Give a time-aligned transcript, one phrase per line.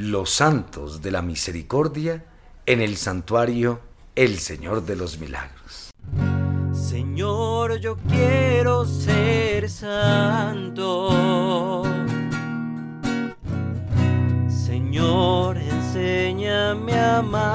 [0.00, 2.24] los santos de la misericordia
[2.64, 3.80] en el santuario
[4.14, 5.90] El Señor de los Milagros.
[6.72, 11.10] Señor, yo quiero ser santo.
[14.48, 17.50] Señor, enséñame a amar.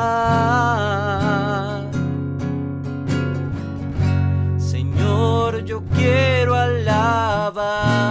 [4.60, 8.06] Señor, yo quiero alabarte.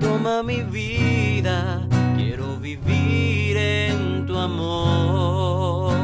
[0.00, 0.87] Toma mi vida,
[2.16, 5.94] quiero vivir en tu amor.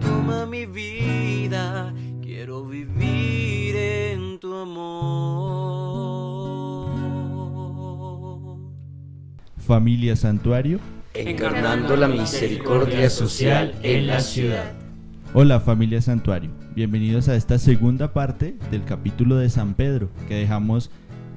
[0.00, 4.92] Toma mi vida, quiero vivir en tu amor.
[9.58, 10.78] Familia Santuario.
[11.14, 14.72] Encarnando la misericordia social en la ciudad.
[15.34, 20.90] Hola familia Santuario, bienvenidos a esta segunda parte del capítulo de San Pedro que dejamos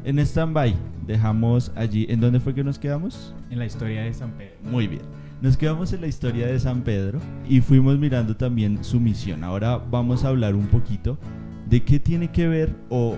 [0.06, 0.76] en stand-by.
[1.06, 3.34] Dejamos allí, ¿en dónde fue que nos quedamos?
[3.50, 4.56] En la historia de San Pedro.
[4.64, 5.02] Muy bien.
[5.42, 9.44] Nos quedamos en la historia de San Pedro y fuimos mirando también su misión.
[9.44, 11.18] Ahora vamos a hablar un poquito
[11.70, 13.18] de qué tiene que ver o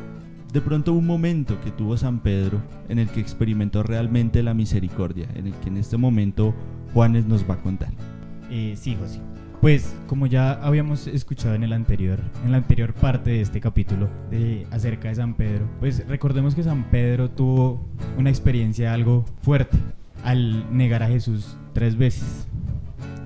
[0.52, 5.28] de pronto un momento que tuvo San Pedro en el que experimentó realmente la misericordia,
[5.36, 6.56] en el que en este momento
[6.94, 7.90] Juanes nos va a contar.
[8.50, 9.20] Eh, sí, José.
[9.62, 14.08] Pues como ya habíamos escuchado en el anterior, en la anterior parte de este capítulo
[14.30, 17.84] de acerca de San Pedro, pues recordemos que San Pedro tuvo
[18.20, 19.80] una experiencia algo fuerte
[20.24, 22.48] al negar a Jesús tres veces.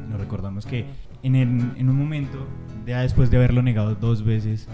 [0.09, 0.85] Nos recordamos que
[1.21, 1.35] en,
[1.89, 2.47] un momento,
[2.87, 4.69] ya después de haberlo negado dos veces,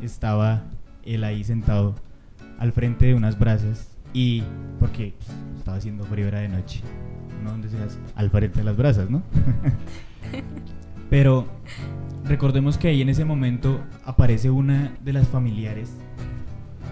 [0.00, 0.64] estaba
[1.04, 1.94] él ahí sentado
[2.58, 4.42] al frente de unas brasas y
[4.80, 6.80] porque pues, estaba haciendo frío era de noche,
[7.44, 9.22] no donde seas al frente de las brasas, ¿no?
[11.12, 11.46] Pero
[12.24, 15.90] recordemos que ahí en ese momento aparece una de las familiares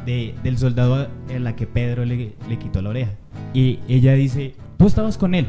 [0.04, 0.94] de- del soldado
[1.34, 3.12] a la que Pedro le, le quitó la oreja.
[3.54, 5.46] Y ella dice, tú estabas con él,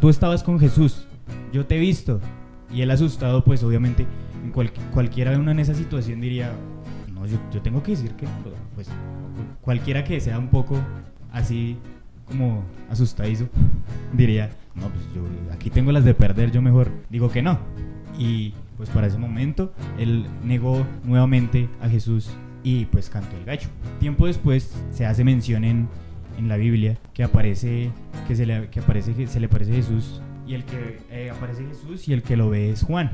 [0.00, 1.06] tú estabas con Jesús,
[1.52, 2.18] yo te he visto.
[2.74, 4.06] Y él asustado, pues obviamente,
[4.42, 6.50] en cual- cualquiera uno en esa situación diría,
[7.12, 8.26] no, yo, yo tengo que decir que,
[8.74, 8.88] pues
[9.60, 10.78] cualquiera que sea un poco
[11.30, 11.76] así
[12.26, 13.48] como asustadizo,
[14.14, 15.22] diría, no, pues yo
[15.52, 17.58] aquí tengo las de perder, yo mejor digo que no.
[18.18, 22.30] Y pues para ese momento él negó nuevamente a Jesús
[22.62, 23.68] y pues cantó el gallo.
[24.00, 25.88] Tiempo después se hace mención en,
[26.36, 27.90] en la Biblia que aparece
[28.26, 32.08] que se le que aparece se le parece Jesús y el que eh, aparece Jesús
[32.08, 33.10] y el que lo ve es Juan.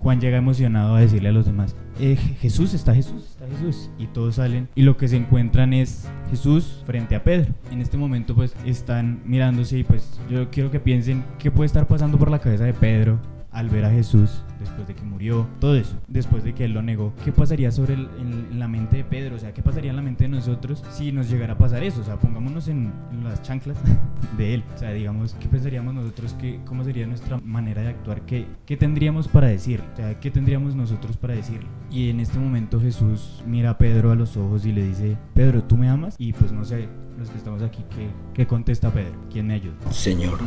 [0.00, 3.88] Juan llega emocionado a decirle a los demás, "Eh, Jesús, está Jesús, está Jesús.
[3.98, 7.54] Y todos salen y lo que se encuentran es Jesús frente a Pedro.
[7.70, 11.86] En este momento pues están mirándose y pues yo quiero que piensen qué puede estar
[11.86, 13.20] pasando por la cabeza de Pedro
[13.52, 16.82] al ver a Jesús después de que murió, todo eso, después de que él lo
[16.82, 17.12] negó.
[17.24, 19.36] ¿Qué pasaría sobre el- en, en la mente de Pedro?
[19.36, 22.00] O sea, ¿qué pasaría en la mente de nosotros si nos llegara a pasar eso?
[22.00, 23.76] O sea, pongámonos en, en las chanclas
[24.38, 24.64] de él.
[24.74, 26.34] O sea, digamos, ¿qué pensaríamos nosotros?
[26.40, 28.22] ¿Qué, ¿Cómo sería nuestra manera de actuar?
[28.22, 29.82] ¿Qué, ¿Qué tendríamos para decir?
[29.92, 31.66] O sea, ¿qué tendríamos nosotros para decirle?
[31.90, 35.62] Y en este momento Jesús mira a Pedro a los ojos y le dice, Pedro,
[35.64, 36.14] ¿tú me amas?
[36.18, 36.88] Y pues no sé,
[37.18, 39.12] los que estamos aquí, ¿qué, qué contesta Pedro?
[39.30, 39.74] ¿Quién me ayuda?
[39.90, 40.38] Señor,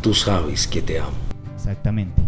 [0.00, 1.10] tú sabes que te amo.
[1.54, 2.22] Exactamente.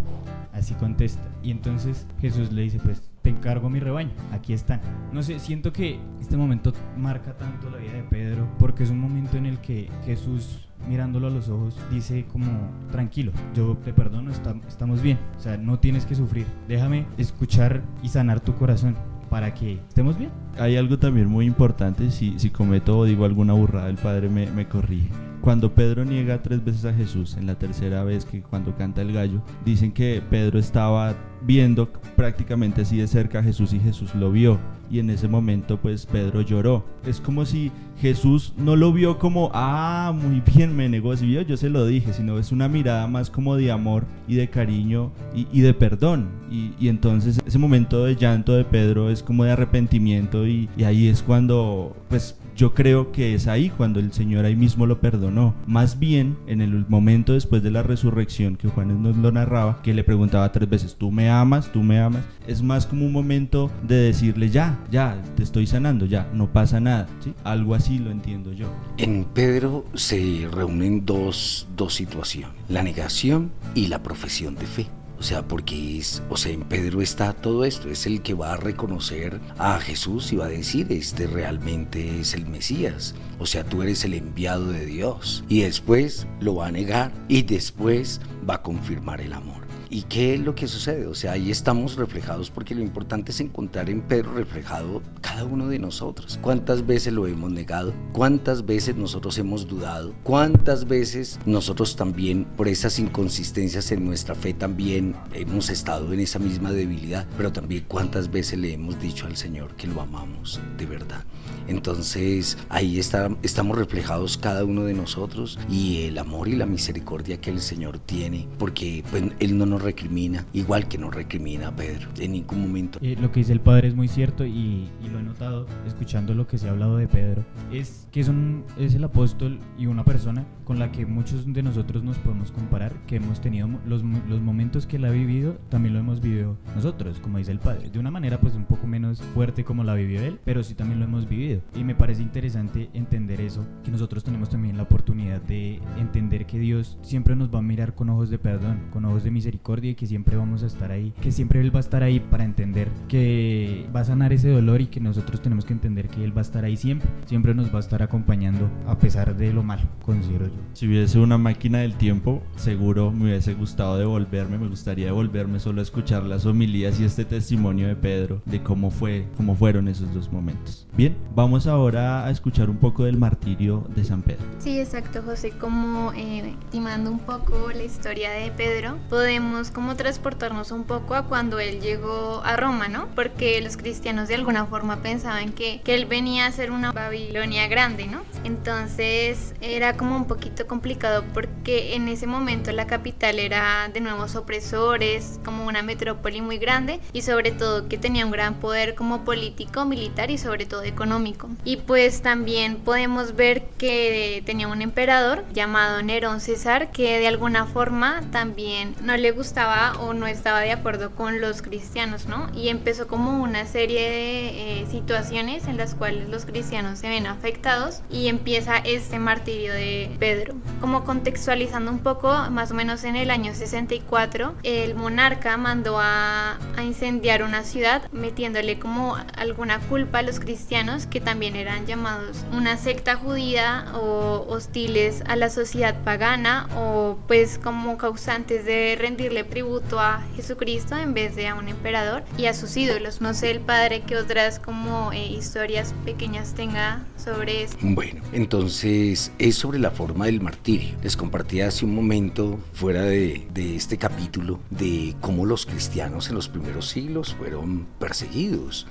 [0.56, 1.22] Así contesta.
[1.42, 4.80] Y entonces Jesús le dice, pues te encargo mi rebaño, aquí están.
[5.12, 8.98] No sé, siento que este momento marca tanto la vida de Pedro porque es un
[9.00, 12.46] momento en el que Jesús mirándolo a los ojos dice como,
[12.92, 15.18] tranquilo, yo te perdono, estam- estamos bien.
[15.36, 16.46] O sea, no tienes que sufrir.
[16.68, 18.94] Déjame escuchar y sanar tu corazón
[19.28, 20.30] para que estemos bien.
[20.58, 24.46] Hay algo también muy importante, si, si cometo o digo alguna burrada, el Padre me,
[24.52, 25.08] me corrige.
[25.46, 29.12] Cuando Pedro niega tres veces a Jesús, en la tercera vez que cuando canta el
[29.12, 34.32] gallo, dicen que Pedro estaba viendo prácticamente así de cerca a Jesús y Jesús lo
[34.32, 34.58] vio.
[34.90, 36.84] Y en ese momento pues Pedro lloró.
[37.06, 37.70] Es como si
[38.00, 41.86] Jesús no lo vio como, ah, muy bien, me negó, si vio, yo se lo
[41.86, 46.28] dije, sino es una mirada más como de amor y de cariño y, de perdón.
[46.50, 50.82] Y, y entonces ese momento de llanto de Pedro es como de arrepentimiento y, y
[50.82, 55.00] ahí es cuando, pues yo creo que es ahí cuando el Señor ahí mismo lo
[55.00, 55.54] perdonó.
[55.66, 59.94] Más bien en el momento después de la resurrección que Juan nos lo narraba, que
[59.94, 61.70] le preguntaba tres veces, ¿tú me amas?
[61.70, 62.24] ¿Tú me amas?
[62.46, 66.80] Es más como un momento de decirle, ya, ya, te estoy sanando, ya, no pasa
[66.80, 67.06] nada.
[67.44, 68.72] Algo así lo entiendo yo.
[68.96, 74.86] En Pedro se reúnen dos, dos situaciones, la negación y la profesión de fe.
[75.18, 78.52] O sea, porque es, o sea, en Pedro está todo esto, es el que va
[78.52, 83.64] a reconocer a Jesús y va a decir, este realmente es el Mesías, o sea,
[83.64, 85.44] tú eres el enviado de Dios.
[85.48, 89.65] Y después lo va a negar y después va a confirmar el amor.
[89.88, 91.06] ¿Y qué es lo que sucede?
[91.06, 95.68] O sea, ahí estamos reflejados porque lo importante es encontrar en Pedro reflejado cada uno
[95.68, 96.38] de nosotros.
[96.42, 97.94] ¿Cuántas veces lo hemos negado?
[98.12, 100.12] ¿Cuántas veces nosotros hemos dudado?
[100.24, 106.40] ¿Cuántas veces nosotros también por esas inconsistencias en nuestra fe también hemos estado en esa
[106.40, 107.26] misma debilidad?
[107.36, 111.24] Pero también cuántas veces le hemos dicho al Señor que lo amamos de verdad.
[111.68, 117.40] Entonces ahí está, estamos reflejados cada uno de nosotros y el amor y la misericordia
[117.40, 122.08] que el Señor tiene, porque pues, Él no nos recrimina, igual que nos recrimina Pedro
[122.18, 122.98] en ningún momento.
[123.02, 126.34] Eh, lo que dice el Padre es muy cierto y, y, lo he notado escuchando
[126.34, 129.86] lo que se ha hablado de Pedro, es que es, un, es el apóstol y
[129.86, 134.02] una persona con la que muchos de nosotros nos podemos comparar, que hemos tenido los,
[134.02, 137.90] los momentos que él ha vivido, también lo hemos vivido nosotros, como dice el Padre,
[137.90, 140.98] de una manera pues un poco menos fuerte como la vivió él, pero sí también
[140.98, 141.60] lo hemos vivido.
[141.74, 146.58] Y me parece interesante entender eso, que nosotros tenemos también la oportunidad de entender que
[146.58, 149.94] Dios siempre nos va a mirar con ojos de perdón, con ojos de misericordia y
[149.96, 152.88] que siempre vamos a estar ahí, que siempre Él va a estar ahí para entender
[153.08, 156.40] que va a sanar ese dolor y que nosotros tenemos que entender que Él va
[156.40, 159.82] a estar ahí siempre, siempre nos va a estar acompañando a pesar de lo malo,
[160.04, 160.54] considero yo.
[160.72, 165.80] Si hubiese una máquina del tiempo, seguro me hubiese gustado devolverme, me gustaría devolverme solo
[165.80, 170.14] a escuchar las homilías y este testimonio de Pedro de cómo fue, cómo fueron esos
[170.14, 170.86] dos momentos.
[170.96, 174.44] Bien, vamos ahora a escuchar un poco del martirio de San Pedro.
[174.58, 175.50] Sí, exacto, José.
[175.50, 181.22] Como eh, estimando un poco la historia de Pedro, podemos como transportarnos un poco a
[181.22, 183.08] cuando él llegó a Roma, ¿no?
[183.14, 187.66] Porque los cristianos de alguna forma pensaban que, que él venía a ser una Babilonia
[187.68, 188.22] grande, ¿no?
[188.44, 194.36] Entonces era como un poquito complicado porque en ese momento la capital era de nuevos
[194.36, 199.24] opresores, como una metrópoli muy grande y sobre todo que tenía un gran poder como
[199.24, 201.48] político, militar y sobre todo económico.
[201.64, 207.66] Y pues también podemos ver que tenía un emperador llamado Nerón César que de alguna
[207.66, 212.48] forma también no le gustaba o no estaba de acuerdo con los cristianos, ¿no?
[212.52, 217.28] Y empezó como una serie de eh, situaciones en las cuales los cristianos se ven
[217.28, 220.54] afectados y empieza este martirio de Pedro.
[220.80, 226.58] Como contextualizando un poco, más o menos en el año 64, el monarca mandó a,
[226.76, 232.44] a incendiar una ciudad metiéndole como alguna culpa a los cristianos que también eran llamados
[232.52, 238.96] una secta judía o hostiles a la sociedad pagana o pues como causantes de
[239.36, 243.20] rendirle tributo a Jesucristo en vez de a un emperador y a sus ídolos.
[243.20, 247.78] No sé el padre que otras como eh, historias pequeñas tenga sobre esto.
[247.80, 250.96] Bueno, entonces es sobre la forma del martirio.
[251.02, 256.34] Les compartí hace un momento fuera de, de este capítulo de cómo los cristianos en
[256.34, 258.86] los primeros siglos fueron perseguidos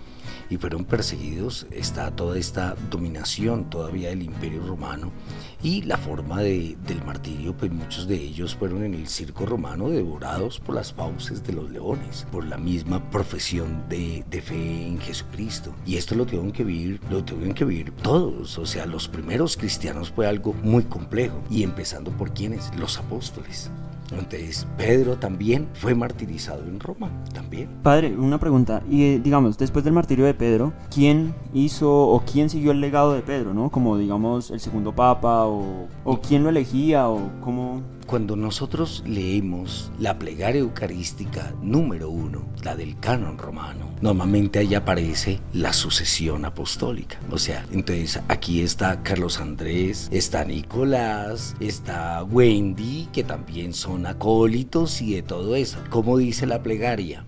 [0.49, 5.11] y fueron perseguidos, está toda esta dominación todavía del imperio romano
[5.61, 9.89] y la forma de, del martirio, pues muchos de ellos fueron en el circo romano
[9.89, 15.73] devorados por las fauces de los leones, por la misma profesión de, fe en Jesucristo.
[15.85, 19.57] Y esto lo tuvieron que vivir, lo tuvieron que vivir todos, o sea, los primeros
[19.57, 23.71] cristianos fue algo muy complejo y empezando por quienes, los apóstoles.
[24.11, 27.69] Entonces, Pedro también fue martirizado en Roma, también.
[27.81, 28.83] Padre, una pregunta.
[28.89, 33.13] Y eh, digamos, después del martirio de Pedro, ¿quién hizo o quién siguió el legado
[33.13, 33.69] de Pedro, no?
[33.69, 37.81] Como, digamos, el segundo papa o, o quién lo elegía o cómo...
[38.05, 45.39] Cuando nosotros leemos la plegaria eucarística número uno, la del canon romano, normalmente ahí aparece
[45.53, 47.19] la sucesión apostólica.
[47.31, 55.01] O sea, entonces aquí está Carlos Andrés, está Nicolás, está Wendy, que también son acólitos
[55.01, 55.79] y de todo eso.
[55.89, 57.25] ¿Cómo dice la plegaria?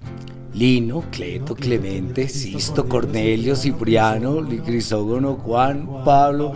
[0.57, 6.53] Lino, Cleto, Clemente, Sisto, Cornelio, Cipriano, Crisógono, Juan, Pablo.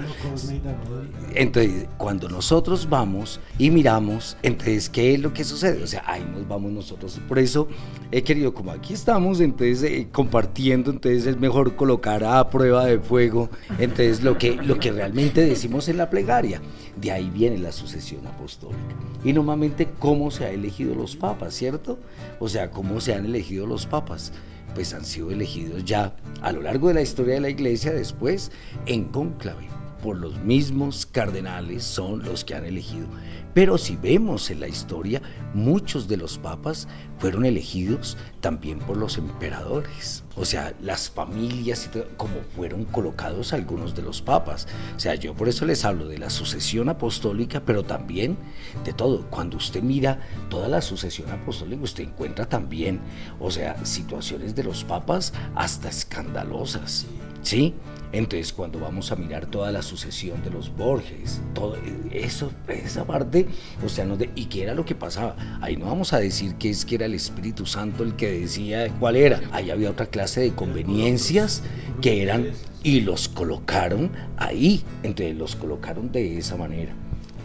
[1.36, 5.84] Entonces, cuando nosotros vamos y miramos, entonces, ¿qué es lo que sucede?
[5.84, 7.20] O sea, ahí nos vamos nosotros.
[7.28, 7.68] Por eso
[8.12, 13.00] he querido, como aquí estamos, entonces, eh, compartiendo, entonces es mejor colocar a prueba de
[13.00, 16.60] fuego, entonces, lo que, lo que realmente decimos en la plegaria.
[17.00, 18.96] De ahí viene la sucesión apostólica.
[19.24, 22.00] Y normalmente, ¿cómo se han elegido los papas, cierto?
[22.40, 24.34] O sea, ¿cómo se han elegido los papas?
[24.74, 28.52] Pues han sido elegidos ya a lo largo de la historia de la iglesia después
[28.88, 33.08] en cónclave por los mismos cardenales son los que han elegido.
[33.54, 35.22] Pero si vemos en la historia,
[35.54, 40.24] muchos de los papas fueron elegidos también por los emperadores.
[40.36, 44.68] O sea, las familias, como fueron colocados algunos de los papas.
[44.96, 48.38] O sea, yo por eso les hablo de la sucesión apostólica, pero también
[48.86, 49.30] de todo.
[49.30, 53.02] Cuando usted mira toda la sucesión apostólica, usted encuentra también,
[53.40, 57.06] o sea, situaciones de los papas hasta escandalosas.
[57.42, 57.74] ¿Sí?
[58.14, 61.78] Entonces, cuando vamos a mirar toda la sucesión de los Borges, todo
[62.12, 63.48] eso, esa parte,
[63.86, 65.36] o sea, no de, ¿y qué era lo que pasaba?
[65.62, 68.90] Ahí no vamos a decir que es que era el Espíritu Santo el que decía
[69.00, 69.42] cuál era.
[69.52, 71.64] Ahí había otra clase de conveniencias
[72.02, 72.48] que eran
[72.84, 74.84] y los colocaron ahí.
[75.04, 76.94] Entonces, los colocaron de esa manera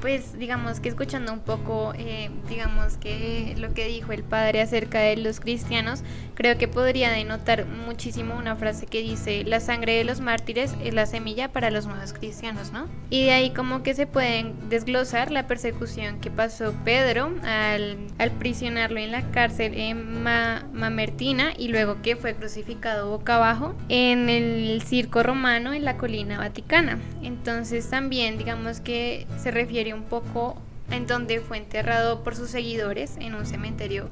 [0.07, 5.01] pues digamos que escuchando un poco, eh, digamos que lo que dijo el padre acerca
[5.01, 6.05] de los cristianos,
[6.37, 10.95] creo que podría denotar muchísimo una frase que dice, la sangre de los mártires es
[10.95, 12.87] la semilla para los nuevos cristianos, ¿no?
[13.11, 18.31] Y de ahí como que se pueden desglosar la persecución que pasó Pedro al, al
[18.31, 24.83] prisionarlo en la cárcel en Mamertina y luego que fue crucificado boca abajo en el
[24.83, 27.01] circo romano en la colina vaticana.
[27.25, 30.57] Entonces también digamos que se refiere un poco
[30.91, 34.11] en donde fue enterrado por sus seguidores en un cementerio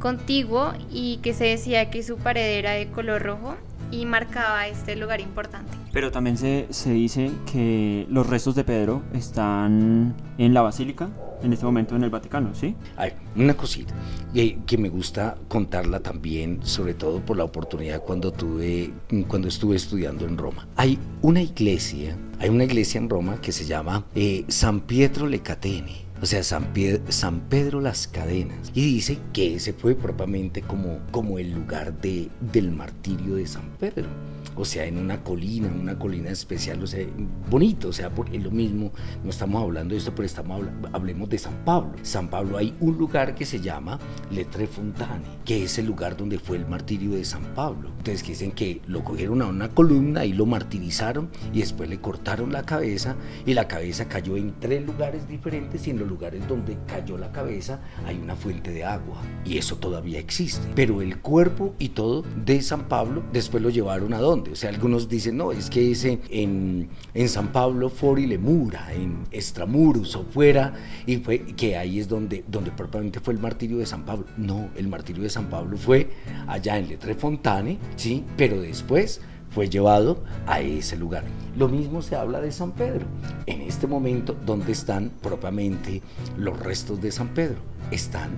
[0.00, 3.56] contiguo y que se decía que su pared era de color rojo
[3.94, 5.72] y marcaba este lugar importante.
[5.92, 11.10] Pero también se, se dice que los restos de Pedro están en la basílica
[11.42, 12.74] en este momento en el Vaticano, ¿sí?
[12.96, 13.94] Hay una cosita
[14.32, 18.92] que, que me gusta contarla también, sobre todo por la oportunidad cuando tuve,
[19.28, 20.66] cuando estuve estudiando en Roma.
[20.76, 25.40] Hay una iglesia, hay una iglesia en Roma que se llama eh, San Pietro le
[25.40, 26.72] Catene o sea, San,
[27.10, 28.72] San, Pedro las Cadenas.
[28.72, 33.68] Y dice que ese fue propiamente como, como el lugar de, del martirio de San
[33.78, 34.08] Pedro
[34.56, 37.04] o sea, en una colina, una colina especial, o sea,
[37.50, 41.28] bonito, o sea, porque es lo mismo, no estamos hablando de esto, pero estamos hablemos
[41.28, 41.92] de San Pablo.
[42.02, 43.98] San Pablo hay un lugar que se llama
[44.30, 47.88] Le Fontane, que es el lugar donde fue el martirio de San Pablo.
[47.98, 52.52] Entonces dicen que lo cogieron a una columna y lo martirizaron y después le cortaron
[52.52, 53.16] la cabeza
[53.46, 57.32] y la cabeza cayó en tres lugares diferentes y en los lugares donde cayó la
[57.32, 60.66] cabeza hay una fuente de agua y eso todavía existe.
[60.74, 64.52] Pero el cuerpo y todo de San Pablo después lo llevaron a dónde?
[64.52, 69.24] O sea, algunos dicen, no, es que ese en, en San Pablo, Fori Lemura, en
[69.32, 73.86] Extramurus o fuera, y fue que ahí es donde, donde propiamente fue el martirio de
[73.86, 74.26] San Pablo.
[74.36, 76.10] No, el martirio de San Pablo fue
[76.46, 78.24] allá en Letre Fontane, ¿sí?
[78.36, 79.20] Pero después
[79.54, 81.24] fue llevado a ese lugar.
[81.56, 83.06] Lo mismo se habla de San Pedro.
[83.46, 86.02] En este momento, ¿dónde están propiamente
[86.36, 87.58] los restos de San Pedro?
[87.90, 88.30] Están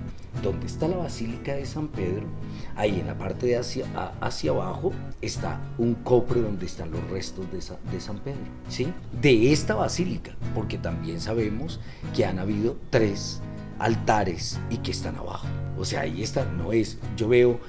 [0.43, 2.27] donde está la Basílica de San Pedro,
[2.75, 3.85] ahí en la parte de hacia,
[4.21, 7.57] hacia abajo está un cofre donde están los restos de,
[7.91, 8.93] de San Pedro, ¿sí?
[9.19, 11.79] De esta basílica, porque también sabemos
[12.15, 13.41] que han habido tres
[13.79, 15.47] altares y que están abajo.
[15.77, 17.59] O sea, ahí está, no es, yo veo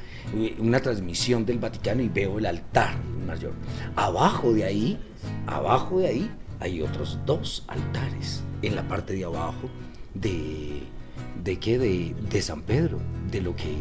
[0.58, 2.94] una transmisión del Vaticano y veo el altar
[3.26, 3.52] mayor.
[3.96, 4.98] Abajo de ahí,
[5.46, 6.30] abajo de ahí,
[6.60, 9.68] hay otros dos altares en la parte de abajo
[10.14, 10.82] de,
[11.42, 12.98] de qué, de, de San Pedro,
[13.30, 13.74] de lo que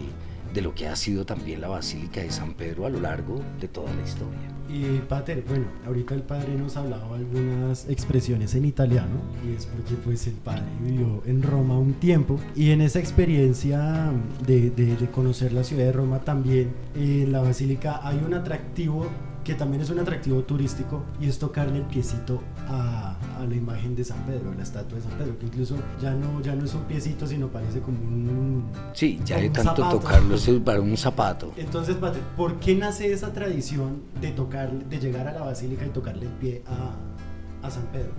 [0.53, 3.67] de lo que ha sido también la Basílica de San Pedro a lo largo de
[3.67, 4.56] toda la historia.
[4.69, 9.95] Y Pater, bueno, ahorita el padre nos hablaba algunas expresiones en italiano y es porque
[9.95, 14.11] pues el padre vivió en Roma un tiempo y en esa experiencia
[14.45, 19.07] de, de, conocer la ciudad de Roma también en la basílica hay un atractivo
[19.47, 23.95] que también es un atractivo turístico y es tocarle el piecito a, a, la imagen
[23.95, 26.65] de San Pedro, a la estatua de San Pedro, que incluso ya no, ya no
[26.65, 28.65] es un piecito, sino parece como un...
[28.91, 31.53] Sí, ya de tanto tocarlo es para un zapato.
[31.55, 31.95] Entonces,
[32.35, 36.33] ¿por qué nace esa tradición de tocar, de llegar a la basílica y tocarle el
[36.33, 38.11] pie a, a San Pedro?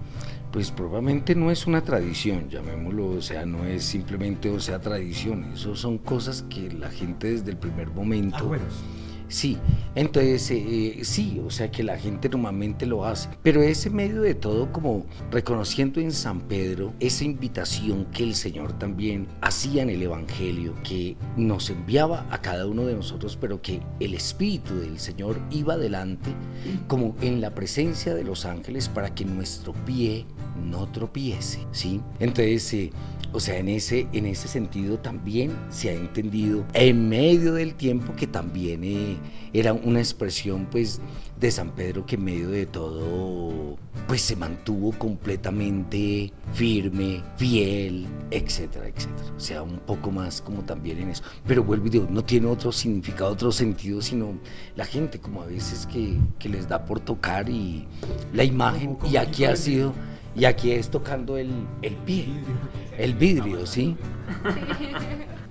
[0.50, 5.52] Pues probablemente no es una tradición, llamémoslo, o sea, no es simplemente, o sea, tradición,
[5.52, 8.50] eso son cosas que la gente desde el primer momento...
[9.28, 9.58] Sí,
[9.94, 14.35] entonces eh, sí, o sea que la gente normalmente lo hace, pero ese medio de
[14.35, 20.02] todo como reconociendo en San Pedro esa invitación que el Señor también hacía en el
[20.02, 25.38] Evangelio, que nos enviaba a cada uno de nosotros, pero que el Espíritu del Señor
[25.50, 26.30] iba adelante
[26.87, 30.25] como en la presencia de los ángeles para que nuestro pie
[30.59, 32.00] no tropiece, ¿sí?
[32.19, 32.91] Entonces, eh,
[33.33, 38.15] o sea, en ese, en ese sentido también se ha entendido en medio del tiempo
[38.17, 39.17] que también eh,
[39.53, 41.00] era una expresión pues
[41.38, 48.88] de San Pedro que en medio de todo pues se mantuvo completamente firme, fiel, etcétera,
[48.88, 49.35] etcétera.
[49.37, 51.23] O sea, un poco más como también en eso.
[51.47, 54.38] Pero vuelvo y digo, no tiene otro significado, otro sentido, sino
[54.75, 57.87] la gente como a veces que, que les da por tocar y
[58.33, 59.93] la imagen, y aquí ha sido...
[60.38, 61.50] Y aquí es tocando el,
[61.83, 62.28] el pie,
[62.97, 63.97] el vidrio, ¿sí?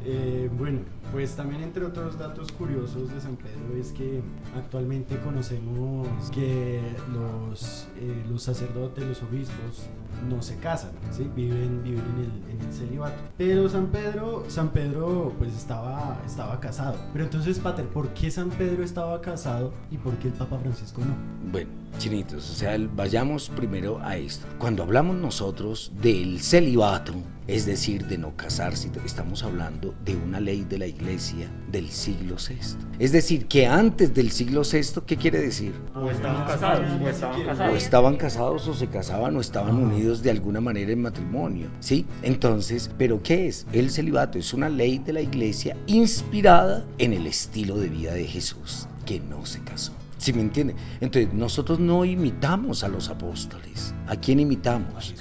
[0.10, 0.79] Eh, bueno,
[1.12, 4.22] pues también entre otros datos curiosos de San Pedro es que
[4.56, 6.82] actualmente conocemos que
[7.14, 9.90] los, eh, los sacerdotes, los obispos,
[10.28, 11.30] no se casan, ¿sí?
[11.36, 13.16] viven, viven en, el, en el celibato.
[13.38, 16.98] Pero San Pedro, San Pedro pues estaba, estaba casado.
[17.14, 21.02] Pero entonces, Pater, ¿por qué San Pedro estaba casado y por qué el Papa Francisco
[21.02, 21.14] no?
[21.52, 24.46] Bueno, chinitos, o sea, vayamos primero a esto.
[24.58, 27.14] Cuando hablamos nosotros del celibato,
[27.48, 32.36] es decir, de no casarse, estamos hablando de una ley de la iglesia del siglo
[32.36, 32.56] VI.
[33.00, 35.74] Es decir, que antes del siglo VI, ¿qué quiere decir?
[35.96, 37.77] O estaban casados, o estaban O casados.
[37.77, 42.06] estaban casados o se casaban o estaban unidos de alguna manera en matrimonio, ¿sí?
[42.22, 43.66] Entonces, ¿pero qué es?
[43.72, 48.25] El celibato es una ley de la iglesia inspirada en el estilo de vida de
[48.25, 49.94] Jesús, que no se casó.
[50.18, 50.76] ¿Sí me entiende?
[51.00, 53.94] Entonces, nosotros no imitamos a los apóstoles.
[54.08, 55.14] ¿A quién imitamos?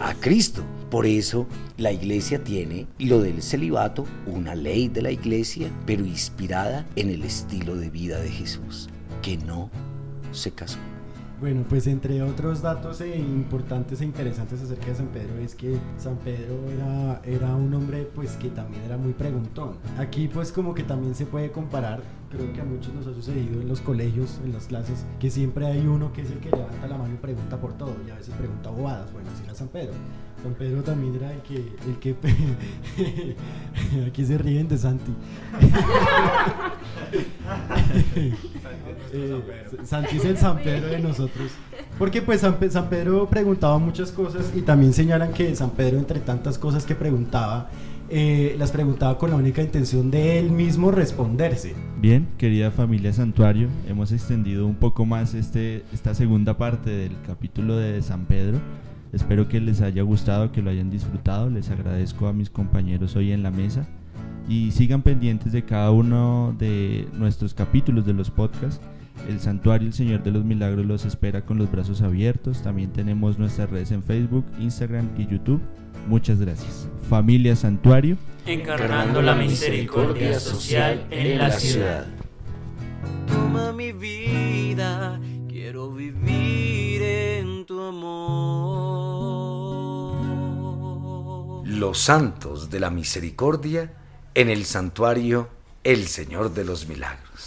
[0.00, 0.62] A Cristo.
[0.90, 1.46] Por eso
[1.76, 7.24] la iglesia tiene lo del celibato, una ley de la iglesia, pero inspirada en el
[7.24, 8.88] estilo de vida de Jesús,
[9.22, 9.70] que no
[10.30, 10.78] se casó.
[11.40, 15.78] Bueno, pues entre otros datos eh, importantes e interesantes acerca de San Pedro es que
[15.98, 19.76] San Pedro era, era un hombre pues que también era muy preguntón.
[19.98, 23.60] Aquí pues como que también se puede comparar, creo que a muchos nos ha sucedido
[23.60, 26.86] en los colegios, en las clases, que siempre hay uno que es el que levanta
[26.86, 29.12] la mano y pregunta por todo y a veces pregunta bobadas.
[29.12, 29.92] Bueno, así era San Pedro.
[30.44, 31.56] San Pedro también era el que...
[31.56, 32.14] El que
[34.06, 35.10] aquí se ríen de Santi.
[39.12, 39.40] Eh,
[39.84, 41.50] Santi es el San Pedro de nosotros.
[41.98, 45.98] Porque pues San, Pe- San Pedro preguntaba muchas cosas y también señalan que San Pedro
[45.98, 47.70] entre tantas cosas que preguntaba,
[48.10, 51.74] eh, las preguntaba con la única intención de él mismo responderse.
[52.00, 57.76] Bien, querida familia Santuario, hemos extendido un poco más este, esta segunda parte del capítulo
[57.76, 58.58] de San Pedro.
[59.14, 61.48] Espero que les haya gustado, que lo hayan disfrutado.
[61.48, 63.86] Les agradezco a mis compañeros hoy en la mesa
[64.48, 68.80] y sigan pendientes de cada uno de nuestros capítulos de los podcasts.
[69.28, 72.62] El Santuario El Señor de los Milagros los espera con los brazos abiertos.
[72.62, 75.60] También tenemos nuestras redes en Facebook, Instagram y YouTube.
[76.08, 76.88] Muchas gracias.
[77.08, 78.16] Familia Santuario.
[78.46, 82.06] encarnando la misericordia social en la ciudad.
[83.26, 85.18] Toma mi vida,
[85.48, 88.83] quiero vivir en tu amor.
[91.84, 93.92] Los santos de la misericordia
[94.32, 95.50] en el santuario
[95.84, 97.44] El Señor de los Milagros.